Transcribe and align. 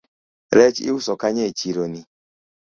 Rech 0.55 0.77
iuso 0.87 1.13
kanye 1.21 1.43
e 1.49 1.51
chironi 1.59 2.01